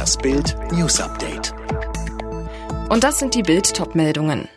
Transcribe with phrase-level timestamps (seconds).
[0.00, 1.52] Das Bild News Update.
[2.88, 4.48] Und das sind die Bild-Top-Meldungen.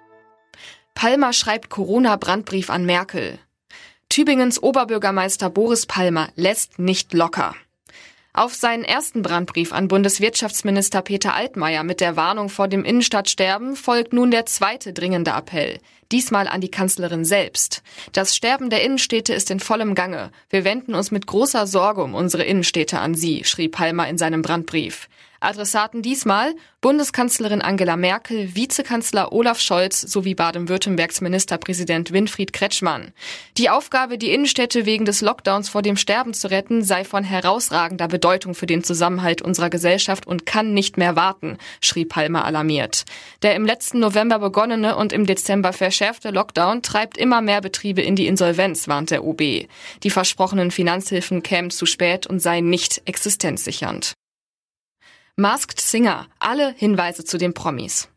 [0.96, 3.40] Palmer schreibt Corona-Brandbrief an Merkel.
[4.08, 7.56] Tübingens Oberbürgermeister Boris Palmer lässt nicht locker.
[8.32, 14.14] Auf seinen ersten Brandbrief an Bundeswirtschaftsminister Peter Altmaier mit der Warnung vor dem Innenstadtsterben folgt
[14.14, 15.80] nun der zweite dringende Appell.
[16.14, 17.84] Diesmal an die Kanzlerin selbst.
[18.14, 20.32] Das Sterben der Innenstädte ist in vollem Gange.
[20.50, 24.42] Wir wenden uns mit großer Sorge um unsere Innenstädte an Sie, schrieb Palmer in seinem
[24.42, 25.10] Brandbrief.
[25.44, 33.14] Adressaten diesmal Bundeskanzlerin Angela Merkel, Vizekanzler Olaf Scholz sowie Baden-Württembergs Ministerpräsident Winfried Kretschmann.
[33.58, 38.08] Die Aufgabe, die Innenstädte wegen des Lockdowns vor dem Sterben zu retten, sei von herausragender
[38.08, 43.06] Bedeutung für den Zusammenhalt unserer Gesellschaft und kann nicht mehr warten, schrieb Palmer alarmiert.
[43.44, 48.16] Der im letzten November begonnene und im Dezember verschärfte Lockdown treibt immer mehr Betriebe in
[48.16, 49.42] die Insolvenz, warnt der OB.
[50.04, 54.14] Die versprochenen Finanzhilfen kämen zu spät und seien nicht existenzsichernd.
[55.36, 56.28] Masked Singer.
[56.38, 58.08] Alle Hinweise zu den Promis.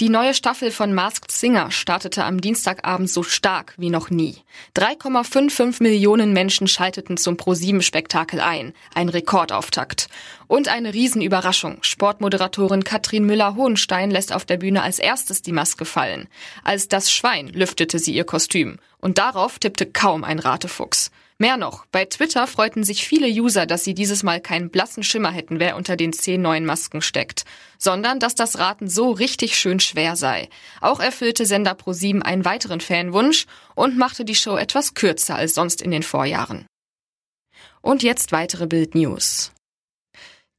[0.00, 4.38] Die neue Staffel von Masked Singer startete am Dienstagabend so stark wie noch nie.
[4.74, 8.72] 3,55 Millionen Menschen schalteten zum Pro-7-Spektakel ein.
[8.92, 10.08] Ein Rekordauftakt.
[10.48, 11.78] Und eine Riesenüberraschung.
[11.82, 16.26] Sportmoderatorin Katrin Müller-Hohenstein lässt auf der Bühne als erstes die Maske fallen.
[16.64, 18.80] Als das Schwein lüftete sie ihr Kostüm.
[18.98, 21.12] Und darauf tippte kaum ein Ratefuchs.
[21.40, 25.32] Mehr noch, bei Twitter freuten sich viele User, dass sie dieses Mal keinen blassen Schimmer
[25.32, 27.44] hätten, wer unter den zehn neuen Masken steckt,
[27.78, 30.50] sondern dass das Raten so richtig schön schwer sei.
[30.82, 35.80] Auch erfüllte Sender Pro7 einen weiteren Fanwunsch und machte die Show etwas kürzer als sonst
[35.80, 36.66] in den Vorjahren.
[37.80, 39.50] Und jetzt weitere Bild News.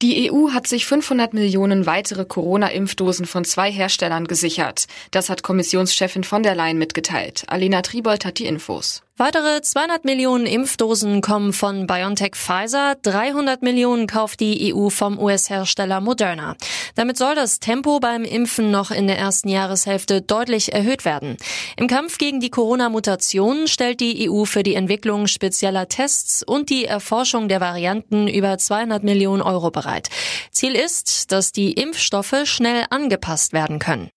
[0.02, 4.86] Die EU hat sich 500 Millionen weitere Corona-Impfdosen von zwei Herstellern gesichert.
[5.12, 7.44] Das hat Kommissionschefin von der Leyen mitgeteilt.
[7.46, 9.04] Alena Tribold hat die Infos.
[9.24, 16.00] Weitere 200 Millionen Impfdosen kommen von BioNTech Pfizer, 300 Millionen kauft die EU vom US-Hersteller
[16.00, 16.56] Moderna.
[16.96, 21.36] Damit soll das Tempo beim Impfen noch in der ersten Jahreshälfte deutlich erhöht werden.
[21.76, 26.86] Im Kampf gegen die Corona-Mutationen stellt die EU für die Entwicklung spezieller Tests und die
[26.86, 30.08] Erforschung der Varianten über 200 Millionen Euro bereit.
[30.50, 34.10] Ziel ist, dass die Impfstoffe schnell angepasst werden können.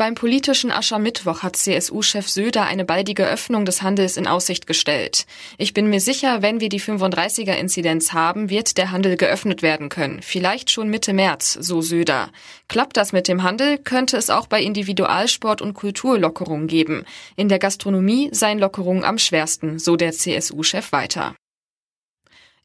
[0.00, 5.26] Beim politischen Aschermittwoch hat CSU-Chef Söder eine baldige Öffnung des Handels in Aussicht gestellt.
[5.58, 10.22] Ich bin mir sicher, wenn wir die 35er-Inzidenz haben, wird der Handel geöffnet werden können.
[10.22, 12.30] Vielleicht schon Mitte März, so Söder.
[12.66, 17.04] Klappt das mit dem Handel, könnte es auch bei Individualsport und Kultur Lockerungen geben.
[17.36, 21.34] In der Gastronomie seien Lockerungen am schwersten, so der CSU-Chef weiter.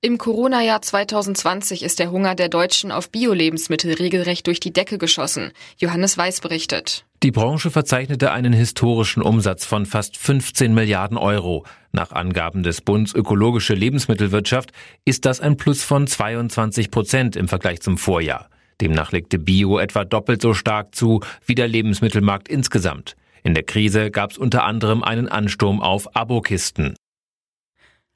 [0.02, 5.52] Im Corona-Jahr 2020 ist der Hunger der Deutschen auf Bio-Lebensmittel regelrecht durch die Decke geschossen.
[5.78, 7.06] Johannes Weiß berichtet.
[7.24, 11.66] Die Branche verzeichnete einen historischen Umsatz von fast 15 Milliarden Euro.
[11.92, 14.74] Nach Angaben des Bundes Ökologische Lebensmittelwirtschaft
[15.06, 18.50] ist das ein Plus von 22 Prozent im Vergleich zum Vorjahr.
[18.82, 23.16] Demnach legte Bio etwa doppelt so stark zu wie der Lebensmittelmarkt insgesamt.
[23.44, 26.96] In der Krise gab es unter anderem einen Ansturm auf Abokisten.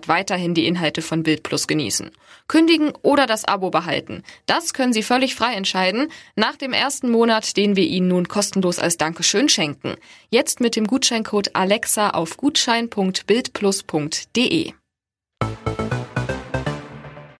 [0.00, 2.10] Monat weiterhin die Inhalte von Bild Plus genießen.
[2.48, 4.22] Kündigen oder das Abo behalten.
[4.46, 8.78] Das können Sie völlig frei entscheiden nach dem ersten Monat, den wir Ihnen nun kostenlos
[8.78, 9.96] als Dankeschön schenken.
[10.30, 14.72] Jetzt mit dem Gutscheincode Alexa auf gutschein.bildplus.de.